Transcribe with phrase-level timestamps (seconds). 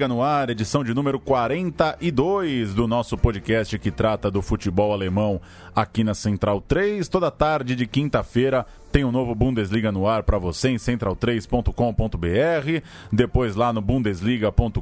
[0.00, 5.38] Bundesliga no ar, edição de número 42 do nosso podcast que trata do futebol alemão
[5.76, 7.06] aqui na Central 3.
[7.06, 12.82] Toda tarde de quinta-feira tem um novo Bundesliga no ar para você em central3.com.br,
[13.12, 14.80] depois lá no bundesliga.com.br,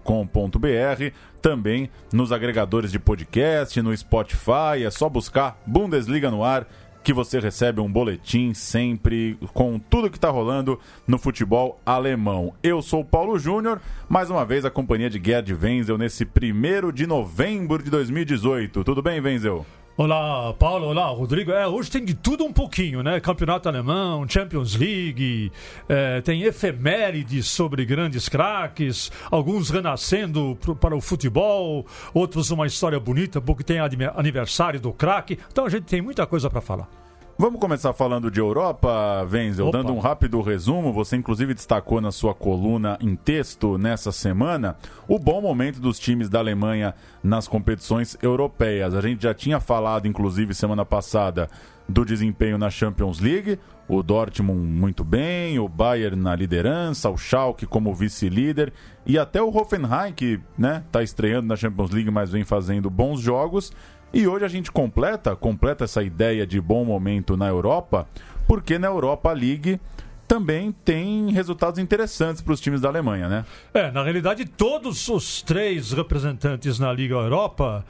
[1.43, 6.65] também nos agregadores de podcast, no Spotify, é só buscar Bundesliga no ar
[7.09, 12.53] que você recebe um boletim sempre com tudo que está rolando no futebol alemão.
[12.63, 13.81] Eu sou Paulo Júnior,
[14.11, 18.85] mais uma vez a companhia de Gerd Wenzel nesse primeiro de novembro de 2018.
[18.85, 19.65] Tudo bem, Wenzel?
[19.97, 20.89] Olá, Paulo.
[20.89, 21.51] Olá, Rodrigo.
[21.51, 23.19] É, hoje tem de tudo um pouquinho, né?
[23.21, 25.51] Campeonato Alemão, Champions League,
[25.89, 33.41] é, tem efemérides sobre grandes craques, alguns renascendo para o futebol, outros uma história bonita
[33.41, 33.79] porque tem
[34.15, 35.39] aniversário do craque.
[35.51, 36.98] Então a gente tem muita coisa para falar.
[37.41, 39.79] Vamos começar falando de Europa, Wenzel, Opa.
[39.79, 40.93] dando um rápido resumo.
[40.93, 46.29] Você, inclusive, destacou na sua coluna em texto nessa semana o bom momento dos times
[46.29, 48.93] da Alemanha nas competições europeias.
[48.93, 51.49] A gente já tinha falado, inclusive, semana passada,
[51.89, 53.61] do desempenho na Champions League.
[53.89, 58.73] O Dortmund muito bem, o Bayern na liderança, o Schalke como vice-líder
[59.07, 62.91] e até o Hoffenheim, que está né, tá estreando na Champions League, mas vem fazendo
[62.91, 63.73] bons jogos.
[64.13, 68.07] E hoje a gente completa, completa essa ideia de bom momento na Europa,
[68.47, 69.79] porque na Europa League
[70.27, 73.45] também tem resultados interessantes para os times da Alemanha, né?
[73.73, 77.85] É, na realidade, todos os três representantes na Liga Europa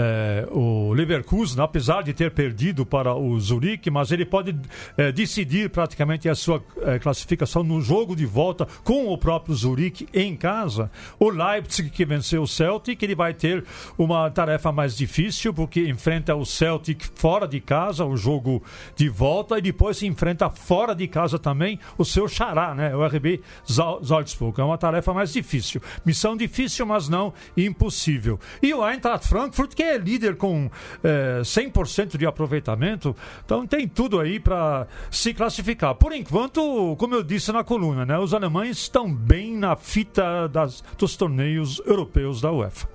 [0.00, 4.54] é, o Leverkusen, apesar de ter perdido para o Zurique, mas ele pode
[4.96, 10.08] é, decidir praticamente a sua é, classificação no jogo de volta com o próprio Zurique
[10.14, 10.88] em casa.
[11.18, 13.64] O Leipzig, que venceu o Celtic, ele vai ter
[13.98, 18.62] uma tarefa mais difícil, porque enfrenta o Celtic fora de casa, o jogo
[18.94, 22.94] de volta, e depois enfrenta fora de casa também o seu xará, né?
[22.94, 24.60] o RB Salzburg.
[24.60, 25.82] É uma tarefa mais difícil.
[26.06, 28.38] Missão difícil, mas não impossível.
[28.62, 30.70] E o Eintracht Frankfurt, que é líder com
[31.02, 35.94] é, 100% de aproveitamento, então tem tudo aí para se classificar.
[35.94, 40.82] Por enquanto, como eu disse na coluna, né, os alemães estão bem na fita das,
[40.96, 42.88] dos torneios europeus da UEFA.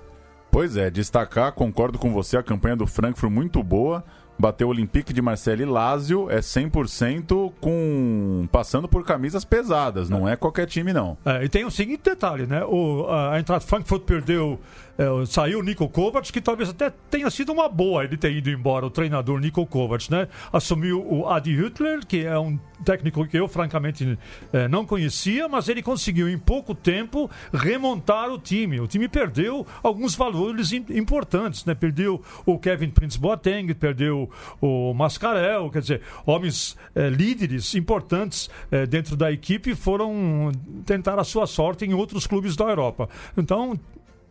[0.50, 4.04] Pois é, destacar, concordo com você, a campanha do Frankfurt muito boa
[4.38, 10.28] bateu o Olympique de Marseille e Lazio é 100% com passando por camisas pesadas, não
[10.28, 11.16] é qualquer time não.
[11.24, 12.64] É, e tem o seguinte detalhe, né?
[12.64, 14.58] O a Eintracht Frankfurt perdeu
[14.98, 18.50] é, saiu o Nico Kovac, que talvez até tenha sido uma boa ele ter ido
[18.50, 20.28] embora, o treinador Nico Kovac, né?
[20.52, 24.18] Assumiu o Adi Hüttler, que é um técnico que eu francamente
[24.52, 28.80] é, não conhecia, mas ele conseguiu em pouco tempo remontar o time.
[28.80, 31.74] O time perdeu alguns valores importantes, né?
[31.74, 34.30] Perdeu o Kevin Prince Boateng, perdeu
[34.60, 40.52] o Mascarel, quer dizer, homens é, líderes importantes é, dentro da equipe foram
[40.84, 43.08] tentar a sua sorte em outros clubes da Europa.
[43.36, 43.78] Então,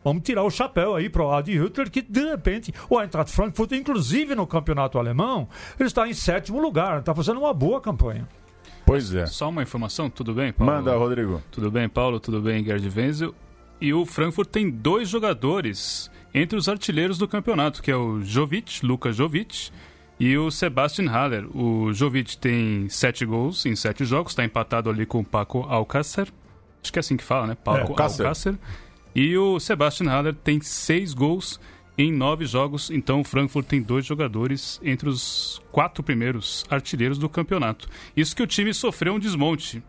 [0.04, 3.72] Vamos tirar o chapéu aí para o Adi Hüttler, que de repente o Eintracht Frankfurt,
[3.72, 5.48] inclusive no campeonato alemão,
[5.80, 8.28] ele está em sétimo lugar, está fazendo uma boa campanha.
[8.86, 9.26] Pois é.
[9.26, 10.74] Só uma informação, tudo bem, Paulo?
[10.74, 11.42] Manda, Rodrigo.
[11.50, 12.20] Tudo bem, Paulo?
[12.20, 13.34] Tudo bem, Gerd Wenzel?
[13.80, 18.86] E o Frankfurt tem dois jogadores entre os artilheiros do campeonato, que é o Jovic,
[18.86, 19.72] Luka Jovic,
[20.20, 21.46] e o Sebastian Haller.
[21.56, 26.28] O Jovic tem sete gols em sete jogos, está empatado ali com o Paco Alcácer.
[26.82, 27.56] Acho que é assim que fala, né?
[27.56, 28.58] Paco é, Alcácer.
[29.16, 31.60] E o Sebastian Haller tem seis gols
[31.98, 37.30] em nove jogos, então o Frankfurt tem dois jogadores entre os quatro primeiros artilheiros do
[37.30, 37.88] campeonato.
[38.18, 39.84] Isso que o time sofreu um desmonte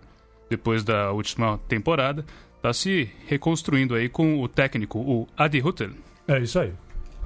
[0.48, 2.24] depois da última temporada,
[2.56, 5.90] está se reconstruindo aí com o técnico, o Adi Hutter.
[6.28, 6.72] É isso aí.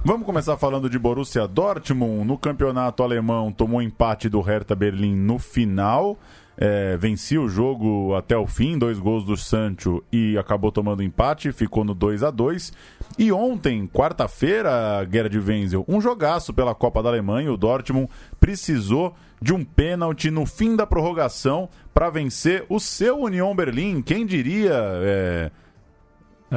[0.03, 2.25] Vamos começar falando de Borussia Dortmund.
[2.25, 6.17] No campeonato alemão, tomou empate do Hertha Berlim no final
[6.61, 11.53] é, vencia o jogo até o fim, dois gols do Sancho e acabou tomando empate,
[11.53, 12.73] ficou no 2 a 2
[13.17, 18.09] E ontem, quarta-feira, Guerra de Wenzel, um jogaço pela Copa da Alemanha, o Dortmund
[18.41, 24.01] precisou de um pênalti no fim da prorrogação para vencer o seu União Berlim.
[24.01, 25.51] Quem diria, é,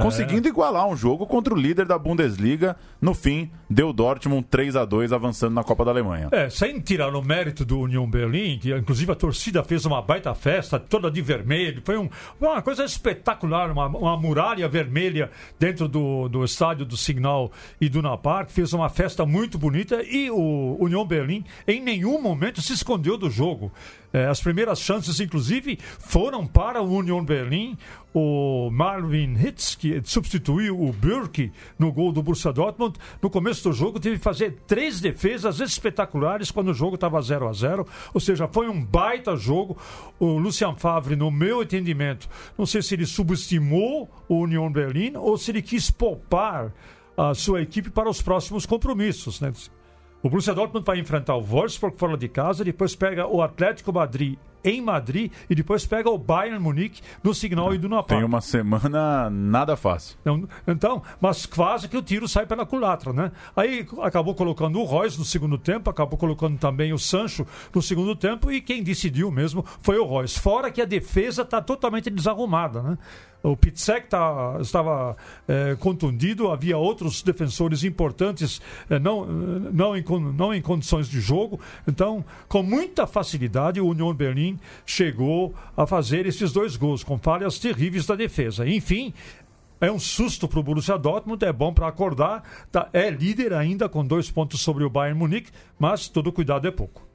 [0.00, 2.76] conseguindo igualar um jogo contra o líder da Bundesliga.
[3.00, 6.28] No fim, deu Dortmund 3 a 2 avançando na Copa da Alemanha.
[6.32, 10.34] É, sem tirar o mérito do União Berlim, que inclusive a torcida fez uma baita
[10.34, 11.82] festa, toda de vermelho.
[11.84, 12.08] Foi um,
[12.40, 17.50] uma coisa espetacular, uma, uma muralha vermelha dentro do, do estádio do Signal
[17.80, 18.50] e do Park.
[18.50, 23.30] Fez uma festa muito bonita e o União Berlim em nenhum momento se escondeu do
[23.30, 23.72] jogo.
[24.12, 27.76] É, as primeiras chances, inclusive, foram para o Union Berlim.
[28.14, 33.74] O Marvin Hitz, que substituiu o Burke no gol do Borussia Dortmund, no começo do
[33.74, 38.20] jogo teve que fazer três defesas espetaculares quando o jogo estava 0 a 0 Ou
[38.20, 39.78] seja, foi um baita jogo.
[40.20, 42.28] O Lucian Favre, no meu entendimento,
[42.58, 46.70] não sei se ele subestimou o Union Berlim ou se ele quis poupar
[47.16, 49.40] a sua equipe para os próximos compromissos.
[49.40, 49.52] Né?
[50.22, 54.38] O Borussia Dortmund vai enfrentar o Wolfsburg fora de casa, depois pega o Atlético Madrid
[54.64, 58.18] em Madrid e depois pega o Bayern Munique no Signal e do Napal.
[58.18, 60.16] Tem uma semana nada fácil.
[60.20, 63.32] Então, então, mas quase que o tiro sai pela culatra, né?
[63.56, 68.14] Aí acabou colocando o Royce no segundo tempo, acabou colocando também o Sancho no segundo
[68.14, 70.38] tempo e quem decidiu mesmo foi o Royce.
[70.38, 72.98] Fora que a defesa está totalmente desarrumada, né?
[73.42, 75.16] O Pitzek tá, estava
[75.48, 80.04] é, contundido, havia outros defensores importantes é, não, não, em,
[80.36, 81.58] não em condições de jogo.
[81.86, 87.58] Então, com muita facilidade, o Union Berlim chegou a fazer esses dois gols, com falhas
[87.58, 88.66] terríveis da defesa.
[88.68, 89.12] Enfim,
[89.80, 92.44] é um susto para o Borussia Dortmund, é bom para acordar.
[92.70, 96.70] Tá, é líder ainda com dois pontos sobre o Bayern Munique, mas todo cuidado é
[96.70, 97.08] pouco.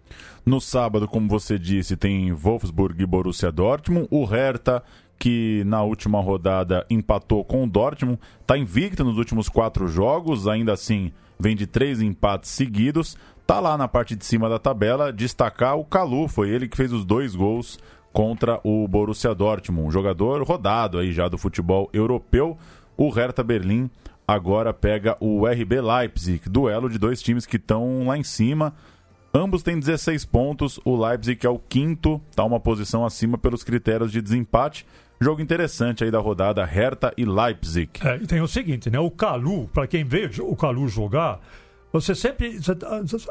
[0.45, 4.07] No sábado, como você disse, tem Wolfsburg e Borussia Dortmund.
[4.11, 4.83] O Hertha
[5.17, 10.73] que na última rodada empatou com o Dortmund, está invicta nos últimos quatro jogos, ainda
[10.73, 15.77] assim vem de três empates seguidos, está lá na parte de cima da tabela, destacar
[15.77, 17.79] o Calu, foi ele que fez os dois gols
[18.11, 22.57] contra o Borussia Dortmund, um jogador rodado aí já do futebol europeu,
[22.95, 23.89] o Hertha Berlim
[24.27, 28.73] agora pega o RB Leipzig, duelo de dois times que estão lá em cima,
[29.33, 34.11] Ambos têm 16 pontos, o Leipzig é o quinto, está uma posição acima pelos critérios
[34.11, 34.83] de desempate.
[35.19, 37.89] Jogo interessante aí da rodada, Hertha e Leipzig.
[38.03, 38.99] É, tem o seguinte, né?
[38.99, 41.39] O Calu, para quem vê o Calu jogar,
[41.91, 42.59] você sempre.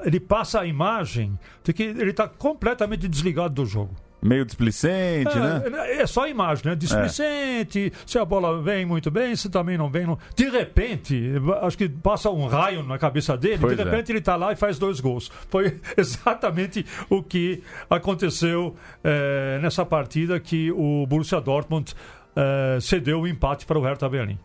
[0.04, 3.94] Ele passa a imagem de que ele está completamente desligado do jogo
[4.26, 5.92] meio displicente, é, né?
[6.00, 6.74] É só a imagem, né?
[6.74, 7.98] Displicente, é.
[8.06, 10.06] se a bola vem muito bem, se também não vem.
[10.06, 10.18] Não...
[10.34, 11.32] De repente,
[11.62, 13.84] acho que passa um raio na cabeça dele, pois de é.
[13.84, 14.12] repente é.
[14.12, 15.30] ele está lá e faz dois gols.
[15.48, 21.94] Foi exatamente o que aconteceu é, nessa partida que o Borussia Dortmund
[22.34, 24.38] é, cedeu o empate para o Hertha Berlim.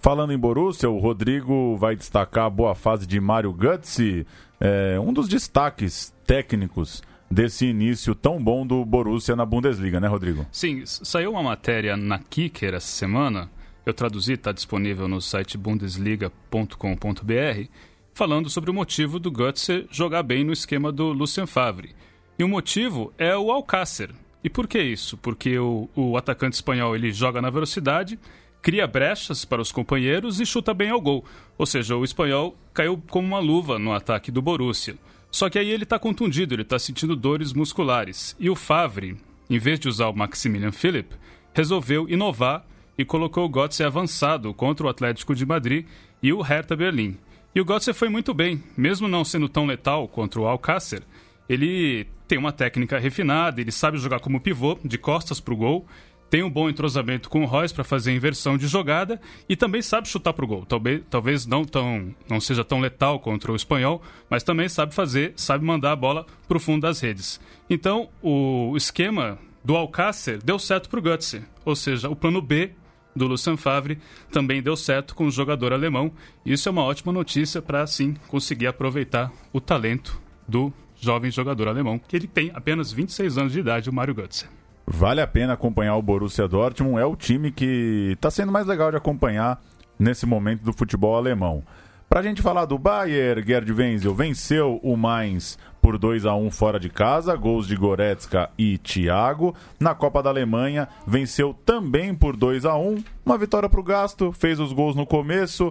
[0.00, 4.26] Falando em Borussia, o Rodrigo vai destacar a boa fase de Mário Götze,
[4.60, 10.46] é, um dos destaques técnicos desse início tão bom do Borussia na Bundesliga, né, Rodrigo?
[10.50, 13.50] Sim, saiu uma matéria na Kicker essa semana,
[13.84, 17.68] eu traduzi, está disponível no site bundesliga.com.br,
[18.12, 21.94] falando sobre o motivo do Götze jogar bem no esquema do Lucien Favre.
[22.38, 24.10] E o motivo é o Alcácer.
[24.42, 25.16] E por que isso?
[25.16, 28.18] Porque o, o atacante espanhol ele joga na velocidade,
[28.62, 31.24] cria brechas para os companheiros e chuta bem ao gol.
[31.56, 34.96] Ou seja, o espanhol caiu como uma luva no ataque do Borussia.
[35.30, 38.34] Só que aí ele está contundido, ele está sentindo dores musculares.
[38.38, 39.16] E o Favre,
[39.48, 41.14] em vez de usar o Maximilian Philip,
[41.54, 42.64] resolveu inovar
[42.96, 45.86] e colocou o Götze avançado contra o Atlético de Madrid
[46.22, 47.16] e o Hertha Berlim.
[47.54, 51.02] E o Götze foi muito bem, mesmo não sendo tão letal contra o Alcácer.
[51.48, 55.86] Ele tem uma técnica refinada, ele sabe jogar como pivô, de costas para o gol,
[56.30, 60.08] tem um bom entrosamento com o Royce para fazer inversão de jogada e também sabe
[60.08, 60.66] chutar para o gol.
[60.66, 65.32] Talvez, talvez não, tão, não seja tão letal contra o espanhol, mas também sabe fazer,
[65.36, 67.40] sabe mandar a bola para o fundo das redes.
[67.68, 72.72] Então, o esquema do Alcácer deu certo para o Götze, ou seja, o plano B
[73.16, 73.98] do Lucien Favre
[74.30, 76.12] também deu certo com o jogador alemão.
[76.46, 81.98] Isso é uma ótima notícia para, assim, conseguir aproveitar o talento do jovem jogador alemão,
[81.98, 84.57] que ele tem apenas 26 anos de idade, o Mário Götze.
[84.90, 88.90] Vale a pena acompanhar o Borussia Dortmund, é o time que está sendo mais legal
[88.90, 89.60] de acompanhar
[89.98, 91.62] nesse momento do futebol alemão.
[92.08, 96.50] Para a gente falar do Bayern, Gerd Wenzel venceu o Mainz por 2 a 1
[96.50, 99.54] fora de casa, gols de Goretzka e Thiago.
[99.78, 104.32] Na Copa da Alemanha, venceu também por 2 a 1 uma vitória para o Gasto,
[104.32, 105.70] fez os gols no começo,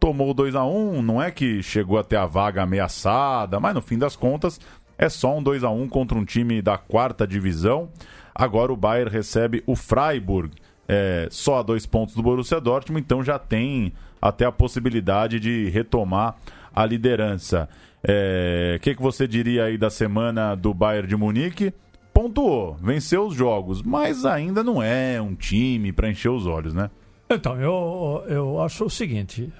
[0.00, 3.98] tomou 2 a 1 não é que chegou até a vaga ameaçada, mas no fim
[3.98, 4.58] das contas
[4.98, 7.88] é só um 2 a 1 contra um time da quarta divisão.
[8.34, 10.52] Agora o Bayern recebe o Freiburg,
[10.88, 15.68] é, só a dois pontos do Borussia Dortmund, então já tem até a possibilidade de
[15.70, 16.36] retomar
[16.74, 17.68] a liderança.
[17.72, 21.72] O é, que, que você diria aí da semana do Bayern de Munique?
[22.12, 26.90] Pontuou, venceu os jogos, mas ainda não é um time para encher os olhos, né?
[27.28, 29.52] Então, eu, eu acho o seguinte.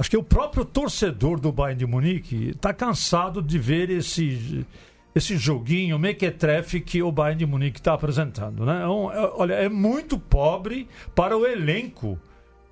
[0.00, 4.66] Acho que o próprio torcedor do Bayern de Munique está cansado de ver esse,
[5.14, 8.64] esse joguinho mequetrefe que o Bayern de Munique está apresentando.
[8.64, 8.80] Né?
[8.80, 12.18] É, é, olha, é muito pobre para o elenco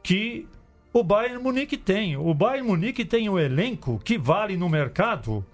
[0.02, 0.48] que
[0.90, 2.16] o Bayern Munique tem.
[2.16, 5.44] O Bayern Munique tem um elenco que vale no mercado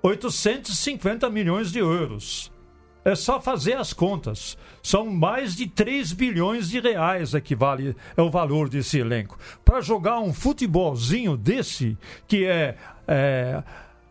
[0.00, 2.52] 850 milhões de euros.
[3.04, 4.56] É só fazer as contas.
[4.82, 9.38] São mais de 3 bilhões de reais equivale é, é o valor desse elenco.
[9.64, 13.62] Para jogar um futebolzinho desse, que é, é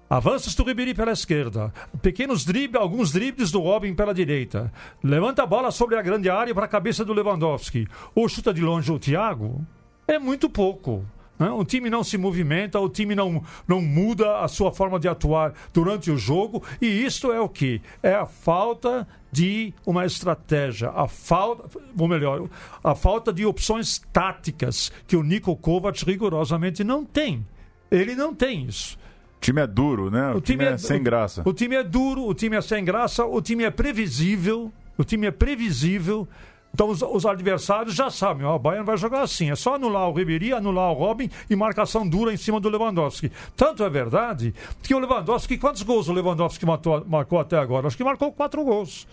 [0.10, 4.72] avanços do Ribéry pela esquerda, pequenos dribles, alguns dribles do Robin pela direita,
[5.04, 8.62] levanta a bola sobre a grande área para a cabeça do Lewandowski, ou chuta de
[8.62, 9.66] longe o Thiago,
[10.08, 11.04] é muito pouco.
[11.38, 11.50] Né?
[11.50, 15.54] O time não se movimenta, o time não, não muda a sua forma de atuar
[15.74, 17.82] durante o jogo, e isto é o que?
[18.02, 22.48] É a falta de uma estratégia, a falta, ou melhor,
[22.84, 27.46] a falta de opções táticas que o Nico Kovac rigorosamente não tem.
[27.90, 28.98] Ele não tem isso.
[29.38, 30.32] O time é duro, né?
[30.34, 31.42] O, o time, time, é, é sem graça.
[31.46, 35.04] O, o time é duro, o time é sem graça, o time é previsível, o
[35.04, 36.28] time é previsível.
[36.74, 40.10] Então os, os, adversários já sabem, ó, o Bayern vai jogar assim, é só anular
[40.10, 43.32] o Ribéry, anular o Robin e marcação dura em cima do Lewandowski.
[43.56, 47.86] Tanto é verdade que o Lewandowski, quantos gols o Lewandowski matou, marcou até agora?
[47.86, 49.08] Acho que marcou quatro gols.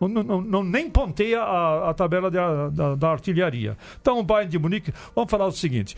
[0.00, 3.78] Não, não, não, nem ponteia a, a tabela de, a, da, da, artilharia.
[4.00, 5.96] Então o Bayern de Munique, vamos falar o seguinte.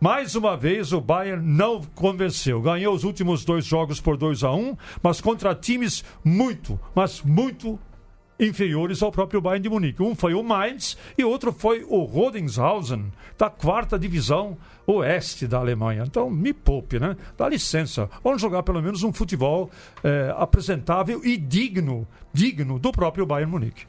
[0.00, 2.60] Mais uma vez o Bayern não convenceu.
[2.60, 7.22] Ganhou os últimos dois jogos por 2 a 1 um, mas contra times muito, mas
[7.22, 7.78] muito
[8.38, 10.02] inferiores ao próprio Bayern de Munique.
[10.02, 16.04] Um foi o Mainz e outro foi o Rodenshausen, da quarta divisão oeste da Alemanha.
[16.06, 17.16] Então, me poupe, né?
[17.36, 18.08] Dá licença.
[18.22, 19.70] Vamos jogar pelo menos um futebol
[20.02, 23.86] é, apresentável e digno, digno do próprio Bayern Munique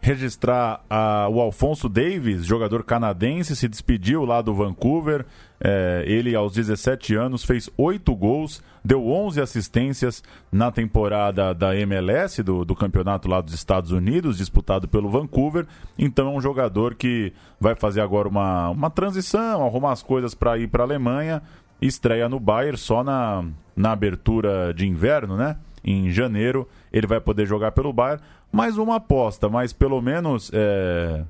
[0.00, 5.26] registrar a, o Alfonso Davis, jogador canadense, se despediu lá do Vancouver.
[5.62, 12.42] É, ele, aos 17 anos, fez 8 gols, deu 11 assistências na temporada da MLS,
[12.42, 15.66] do, do campeonato lá dos Estados Unidos, disputado pelo Vancouver.
[15.98, 20.56] Então é um jogador que vai fazer agora uma, uma transição, arrumar as coisas para
[20.56, 21.42] ir para a Alemanha.
[21.80, 23.44] Estreia no Bayern só na,
[23.76, 25.56] na abertura de inverno, né?
[25.82, 31.24] Em janeiro ele vai poder jogar pelo Bayern mais uma aposta, mas pelo menos é,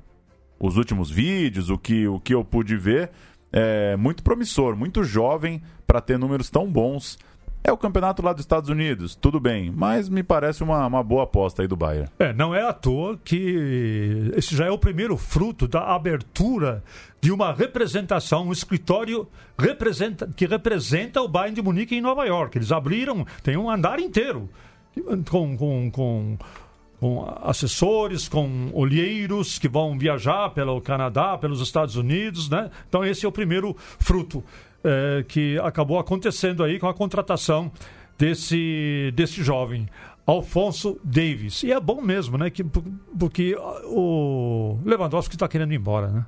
[0.59, 3.11] os últimos vídeos, o que, o que eu pude ver,
[3.51, 7.17] é muito promissor, muito jovem para ter números tão bons.
[7.63, 11.23] É o campeonato lá dos Estados Unidos, tudo bem, mas me parece uma, uma boa
[11.25, 12.09] aposta aí do Bayern.
[12.17, 16.83] É, não é à toa que esse já é o primeiro fruto da abertura
[17.21, 19.27] de uma representação, um escritório
[19.59, 22.57] representa, que representa o Bayern de Munique em Nova York.
[22.57, 24.49] Eles abriram, tem um andar inteiro
[25.29, 26.37] com, com, com
[27.01, 32.69] com assessores, com olheiros que vão viajar pelo Canadá, pelos Estados Unidos, né?
[32.87, 34.43] Então esse é o primeiro fruto
[34.83, 37.71] é, que acabou acontecendo aí com a contratação
[38.19, 39.89] desse, desse jovem.
[40.27, 41.63] Alfonso Davis.
[41.63, 42.51] E é bom mesmo, né?
[42.51, 46.25] Que, porque o Lewandowski está querendo ir embora, né?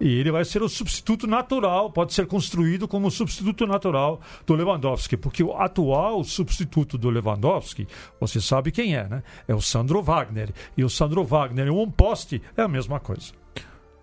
[0.00, 5.16] E ele vai ser o substituto natural, pode ser construído como substituto natural do Lewandowski,
[5.16, 7.86] porque o atual substituto do Lewandowski,
[8.20, 9.22] você sabe quem é, né?
[9.46, 10.50] É o Sandro Wagner.
[10.76, 13.32] E o Sandro Wagner um poste é a mesma coisa.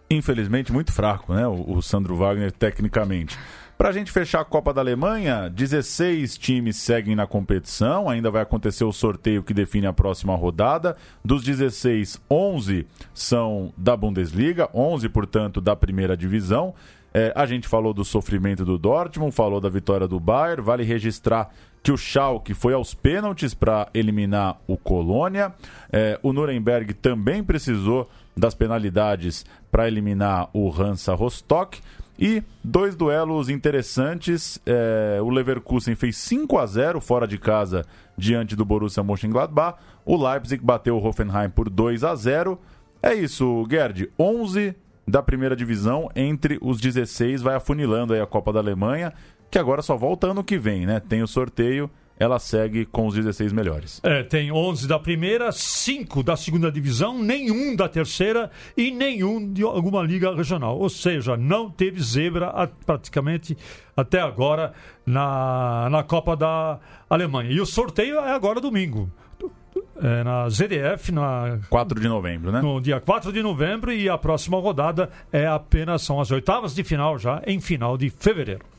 [0.10, 1.48] Infelizmente, muito fraco, né?
[1.48, 3.38] O, o Sandro Wagner, tecnicamente.
[3.78, 8.10] Para a gente fechar a Copa da Alemanha, 16 times seguem na competição.
[8.10, 10.96] Ainda vai acontecer o sorteio que define a próxima rodada.
[11.24, 16.74] Dos 16, 11 são da Bundesliga, 11, portanto, da primeira divisão.
[17.14, 20.62] É, a gente falou do sofrimento do Dortmund, falou da vitória do Bayern.
[20.62, 21.50] Vale registrar
[21.84, 25.54] que o Schalke foi aos pênaltis para eliminar o Colônia.
[25.92, 31.82] É, o Nuremberg também precisou das penalidades para eliminar o Hansa Rostock.
[32.18, 34.60] E dois duelos interessantes.
[34.66, 37.86] É, o Leverkusen fez 5 a 0 fora de casa
[38.18, 39.78] diante do Borussia Mönchengladbach.
[40.06, 42.60] O Leipzig bateu o Hoffenheim por 2 a 0.
[43.02, 44.10] É isso, Gerd.
[44.18, 44.76] 11
[45.08, 49.14] da primeira divisão entre os 16 vai afunilando aí a Copa da Alemanha,
[49.52, 51.00] que agora só volta ano que vem, né?
[51.00, 54.00] Tem o sorteio ela segue com os 16 melhores.
[54.04, 59.64] É, tem 11 da primeira, 5 da segunda divisão, nenhum da terceira e nenhum de
[59.64, 60.78] alguma liga regional.
[60.78, 63.58] Ou seja, não teve zebra a, praticamente
[63.96, 64.74] até agora
[65.06, 66.80] na, na Copa da
[67.10, 67.52] Alemanha.
[67.52, 69.10] E o sorteio é agora domingo.
[70.02, 72.62] É, na ZDF, na 4 de novembro, né?
[72.62, 76.84] No dia 4 de novembro e a próxima rodada é apenas são as oitavas de
[76.84, 78.75] final já em final de fevereiro.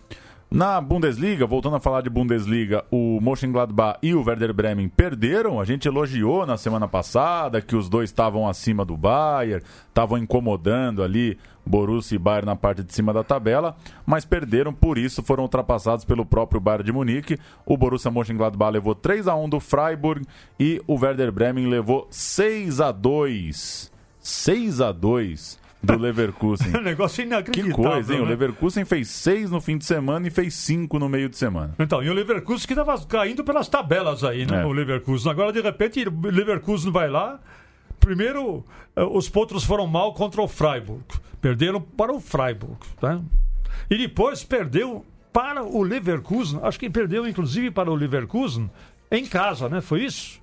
[0.57, 5.61] Na Bundesliga, voltando a falar de Bundesliga, o Mönchengladbach e o Werder Bremen perderam.
[5.61, 11.03] A gente elogiou na semana passada que os dois estavam acima do Bayern, estavam incomodando
[11.03, 15.43] ali Borussia e Bayern na parte de cima da tabela, mas perderam, por isso foram
[15.43, 17.39] ultrapassados pelo próprio Bayern de Munique.
[17.67, 20.25] O Borussia Mönchengladbach levou 3 a 1 do Freiburg
[20.59, 23.93] e o Werder Bremen levou 6 a 2.
[24.21, 26.73] 6 a 2 do Leverkusen.
[26.83, 27.75] negócio inacreditável.
[27.77, 28.21] Que coisa, hein?
[28.21, 28.27] Né?
[28.27, 31.75] O Leverkusen fez seis no fim de semana e fez cinco no meio de semana.
[31.79, 34.63] Então, e o Leverkusen que estava caindo pelas tabelas aí, né?
[34.63, 34.67] É.
[34.67, 35.31] O Leverkusen.
[35.31, 37.41] Agora, de repente, o Leverkusen vai lá.
[38.01, 38.65] Primeiro,
[38.95, 41.05] eh, os potros foram mal contra o Freiburg.
[41.41, 42.77] Perderam para o Freiburg.
[43.01, 43.21] Tá?
[43.91, 46.61] E depois perdeu para o Leverkusen.
[46.63, 48.71] Acho que perdeu, inclusive, para o Leverkusen
[49.11, 49.81] em casa, né?
[49.81, 50.41] Foi isso?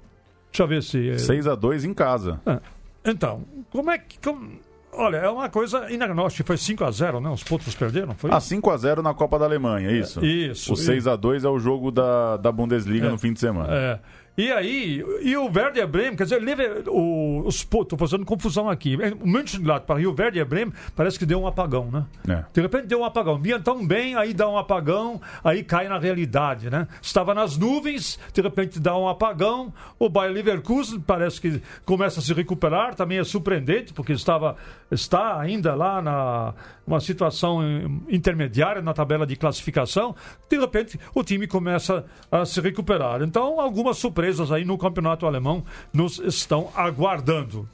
[0.51, 1.17] Deixa eu ver se.
[1.17, 2.39] 6 a 2 em casa.
[2.45, 2.59] É.
[3.05, 4.19] Então, como é que.
[4.19, 4.51] Como...
[4.95, 6.45] Olha, é uma coisa inagnóstica.
[6.45, 7.29] Foi 5x0, né?
[7.29, 8.31] Os potros perderam, foi?
[8.31, 10.19] Ah, 5x0 na Copa da Alemanha, é isso?
[10.19, 10.73] É, isso.
[10.73, 13.73] O 6x2 é o jogo da, da Bundesliga é, no fim de semana.
[13.73, 13.99] É.
[14.35, 16.41] E aí, e o Werder Bremen, quer dizer,
[16.87, 18.97] o, os, tô fazendo confusão aqui.
[19.21, 22.05] O Mönchengladbach e o Werder Bremen parece que deu um apagão, né?
[22.27, 22.43] É.
[22.51, 23.37] De repente deu um apagão.
[23.37, 26.87] Vinha tão bem, aí dá um apagão, aí cai na realidade, né?
[26.99, 29.71] Estava nas nuvens, de repente dá um apagão.
[29.99, 34.57] O Bayer Leverkusen parece que começa a se recuperar, também é surpreendente, porque estava
[34.89, 36.53] está ainda lá na
[36.85, 37.61] uma situação
[38.09, 40.13] intermediária na tabela de classificação.
[40.49, 43.21] De repente, o time começa a se recuperar.
[43.21, 47.67] Então, algumas surpresas surpresas aí no campeonato alemão nos estão aguardando.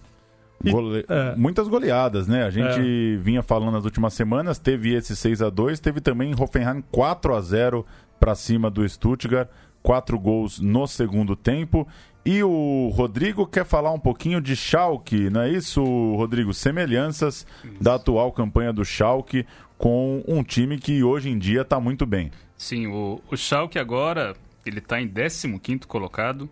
[0.63, 1.06] E, Gole...
[1.08, 1.36] é...
[1.36, 2.44] Muitas goleadas, né?
[2.44, 3.18] A gente é...
[3.18, 7.41] vinha falando nas últimas semanas, teve esse 6 a 2 teve também Hoffenheim 4 a
[7.41, 7.86] 0
[8.20, 9.48] para cima do Stuttgart,
[9.82, 11.88] quatro gols no segundo tempo.
[12.25, 15.82] E o Rodrigo quer falar um pouquinho de Schalke, não é isso,
[16.15, 16.53] Rodrigo?
[16.53, 17.82] Semelhanças isso.
[17.82, 19.46] da atual campanha do Schalke
[19.77, 22.29] com um time que hoje em dia está muito bem.
[22.58, 24.36] Sim, o, o Schalke agora
[24.70, 26.50] ele está em 15º colocado.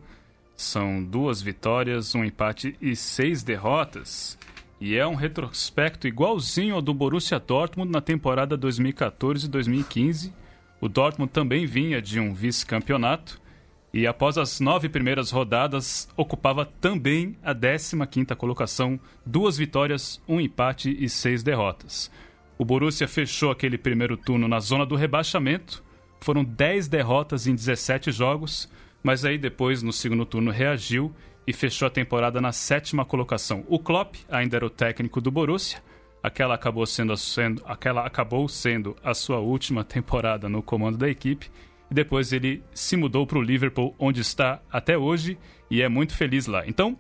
[0.56, 4.38] São duas vitórias, um empate e seis derrotas.
[4.82, 10.34] E é um retrospecto igualzinho ao do Borussia Dortmund na temporada 2014-2015.
[10.82, 13.40] O Dortmund também vinha de um vice-campeonato
[13.94, 20.96] e após as nove primeiras rodadas ocupava também a 15ª colocação, duas vitórias, um empate
[21.00, 22.12] e seis derrotas.
[22.58, 25.84] O Borussia fechou aquele primeiro turno na zona do rebaixamento
[26.20, 28.70] foram 10 derrotas em 17 jogos,
[29.04, 31.14] mas aí depois, no segundo turno, reagiu
[31.46, 33.64] e fechou a temporada na sétima colocação.
[33.68, 35.82] O Klopp ainda era o técnico do Borussia.
[36.22, 41.50] Aquela acabou sendo, sendo, aquela acabou sendo a sua última temporada no comando da equipe.
[41.90, 45.38] E depois ele se mudou para o Liverpool, onde está até hoje
[45.72, 46.68] e é muito feliz lá.
[46.68, 46.98] Então,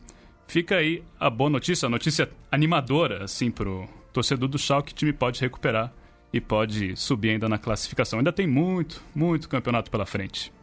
[0.48, 4.94] fica aí a boa notícia, a notícia animadora assim para o torcedor do Schalke, que
[4.94, 5.94] o time pode recuperar
[6.38, 8.20] e pode subir ainda na classificação.
[8.20, 10.54] Ainda tem muito, muito campeonato pela frente.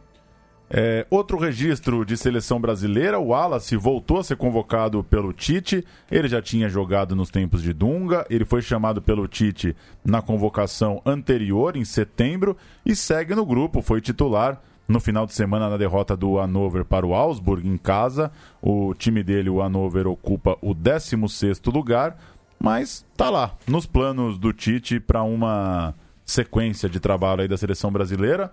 [0.67, 5.85] É, outro registro de seleção brasileira, o Wallace voltou a ser convocado pelo Tite.
[6.09, 11.01] Ele já tinha jogado nos tempos de Dunga, ele foi chamado pelo Tite na convocação
[11.05, 16.15] anterior, em setembro, e segue no grupo, foi titular no final de semana na derrota
[16.15, 18.31] do Hannover para o Augsburg em casa.
[18.61, 22.17] O time dele, o Hannover, ocupa o 16º lugar
[22.59, 25.93] mas tá lá, nos planos do Tite para uma
[26.25, 28.51] sequência de trabalho aí da seleção brasileira.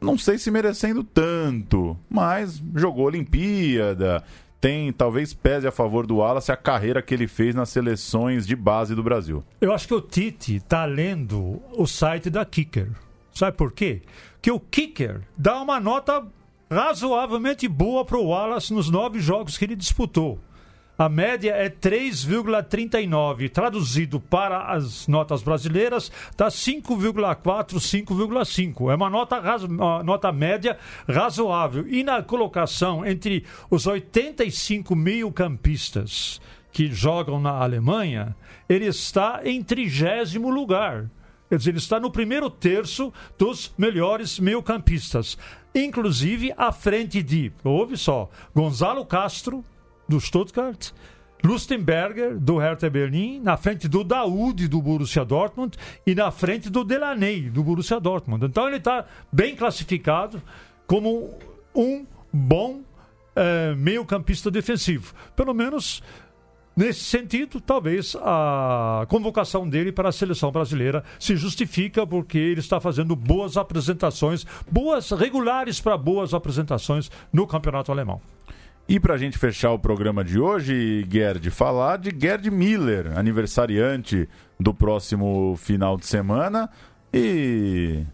[0.00, 4.22] Não sei se merecendo tanto, mas jogou Olimpíada,
[4.60, 8.54] tem talvez pese a favor do Wallace a carreira que ele fez nas seleções de
[8.54, 9.42] base do Brasil.
[9.60, 12.90] Eu acho que o Tite está lendo o site da Kicker.
[13.32, 14.02] Sabe por quê?
[14.40, 16.26] Que o Kicker dá uma nota
[16.70, 20.38] razoavelmente boa para o Wallace nos nove jogos que ele disputou.
[20.98, 23.50] A média é 3,39.
[23.50, 28.90] Traduzido para as notas brasileiras, está 5,4, 5,5.
[28.90, 31.86] É uma nota, uma nota média razoável.
[31.86, 36.40] E na colocação entre os 85 mil campistas
[36.72, 38.34] que jogam na Alemanha,
[38.66, 41.10] ele está em trigésimo lugar.
[41.48, 45.38] Quer dizer, ele está no primeiro terço dos melhores meio-campistas.
[45.74, 49.62] Inclusive à frente de, ouve só, Gonzalo Castro,
[50.08, 50.90] do Stuttgart,
[51.44, 56.82] Lustenberger, do Hertha Berlin, na frente do Daoud, do Borussia Dortmund, e na frente do
[56.82, 58.46] Delaney, do Borussia Dortmund.
[58.46, 60.42] Então ele está bem classificado
[60.86, 61.30] como
[61.74, 62.80] um bom
[63.34, 65.14] é, meio-campista defensivo.
[65.34, 66.02] Pelo menos
[66.76, 72.78] Nesse sentido, talvez a convocação dele para a seleção brasileira se justifica porque ele está
[72.78, 78.20] fazendo boas apresentações, boas, regulares para boas apresentações no campeonato alemão.
[78.88, 84.28] E para a gente fechar o programa de hoje, Gerd, falar de Gerd Miller, aniversariante
[84.60, 86.70] do próximo final de semana.
[87.12, 88.04] E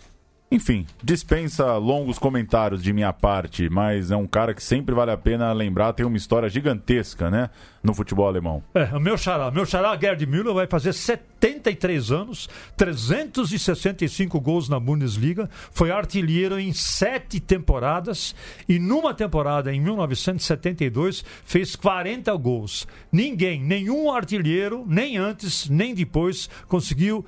[0.52, 5.16] Enfim, dispensa longos comentários de minha parte, mas é um cara que sempre vale a
[5.16, 7.48] pena lembrar, tem uma história gigantesca, né,
[7.82, 8.62] no futebol alemão.
[8.74, 14.78] É, o meu xará, meu xará Gerd Müller vai fazer 73 anos, 365 gols na
[14.78, 18.34] Bundesliga, foi artilheiro em sete temporadas
[18.68, 22.86] e numa temporada em 1972 fez 40 gols.
[23.10, 27.24] Ninguém, nenhum artilheiro, nem antes nem depois conseguiu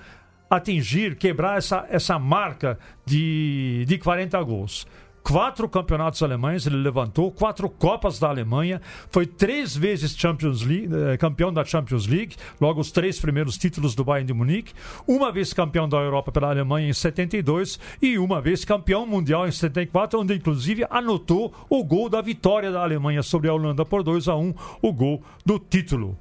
[0.57, 4.87] atingir, quebrar essa, essa marca de, de 40 gols.
[5.25, 11.17] Quatro campeonatos alemães ele levantou, quatro Copas da Alemanha, foi três vezes Champions League, eh,
[11.17, 14.75] campeão da Champions League, logo os três primeiros títulos do Bayern de Munique,
[15.09, 19.51] uma vez campeão da Europa pela Alemanha em 72 e uma vez campeão mundial em
[19.51, 24.29] 74, onde inclusive anotou o gol da vitória da Alemanha sobre a Holanda por 2
[24.29, 26.19] a 1, o gol do título.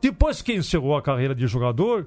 [0.00, 2.06] Depois que encerrou a carreira de jogador,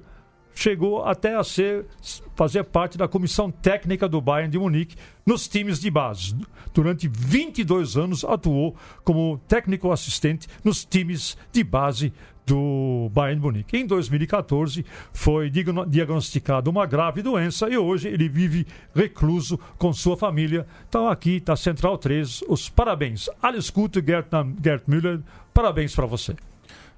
[0.54, 1.86] chegou até a ser
[2.34, 6.36] fazer parte da comissão técnica do Bayern de Munique nos times de base.
[6.74, 12.12] Durante 22 anos atuou como técnico assistente nos times de base
[12.46, 13.76] do Bayern de Munique.
[13.76, 20.66] Em 2014 foi diagnosticado uma grave doença e hoje ele vive recluso com sua família.
[20.88, 23.28] Então aqui está Central 3, os parabéns.
[23.40, 24.28] Alles Gute, Gert,
[24.62, 25.20] Gert Müller,
[25.54, 26.34] parabéns para você.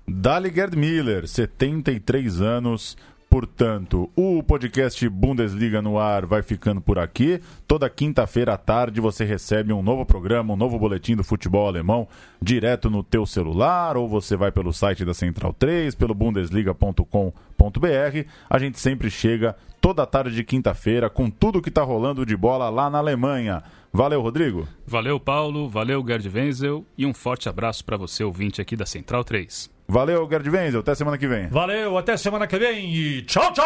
[0.06, 2.96] Dali Gerd Miller, 73 anos,
[3.34, 7.40] Portanto, o podcast Bundesliga no ar vai ficando por aqui.
[7.66, 12.06] Toda quinta-feira à tarde você recebe um novo programa, um novo boletim do futebol alemão
[12.40, 18.28] direto no teu celular ou você vai pelo site da Central 3, pelo bundesliga.com.br.
[18.48, 22.70] A gente sempre chega toda tarde de quinta-feira com tudo que está rolando de bola
[22.70, 23.64] lá na Alemanha.
[23.92, 24.68] Valeu, Rodrigo.
[24.86, 25.68] Valeu, Paulo.
[25.68, 26.86] Valeu, Gerd Wenzel.
[26.96, 29.73] E um forte abraço para você, ouvinte aqui da Central 3.
[29.86, 30.80] Valeu, Gerd Wenzel.
[30.80, 31.48] Até semana que vem.
[31.48, 33.64] Valeu, até semana que vem e tchau, tchau!